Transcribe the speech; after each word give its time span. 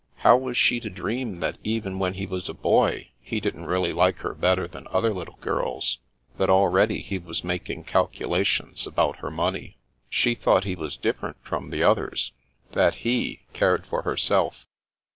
How 0.15 0.35
was 0.35 0.57
she 0.57 0.79
to 0.79 0.89
dream 0.89 1.41
that 1.41 1.59
even 1.63 1.99
when 1.99 2.15
he 2.15 2.25
was 2.25 2.49
a 2.49 2.55
boy, 2.55 3.09
he 3.21 3.39
didn't 3.39 3.67
really 3.67 3.93
like 3.93 4.17
her 4.21 4.33
better 4.33 4.67
than 4.67 4.87
other 4.87 5.13
little 5.13 5.37
girls, 5.41 5.99
that 6.39 6.49
al 6.49 6.69
ready 6.69 7.01
he 7.03 7.19
was 7.19 7.43
making 7.43 7.83
calculations 7.83 8.87
about 8.87 9.17
her 9.17 9.29
money? 9.29 9.77
She 10.09 10.33
thought 10.33 10.63
he 10.63 10.73
was 10.73 10.97
different 10.97 11.37
from 11.43 11.69
the 11.69 11.83
others, 11.83 12.31
that 12.71 12.95
he 13.05 13.41
cared 13.53 13.85
for 13.85 14.01
herself. 14.01 14.65